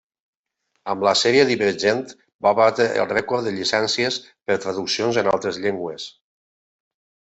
Amb 0.93 1.03
la 1.07 1.11
sèrie 1.19 1.43
divergent 1.49 2.01
va 2.47 2.55
batre 2.61 2.89
el 3.05 3.09
rècord 3.13 3.49
de 3.51 3.55
llicències 3.61 4.21
per 4.29 4.61
traduccions 4.67 5.25
en 5.25 5.35
altres 5.39 5.65
llengües. 5.65 6.13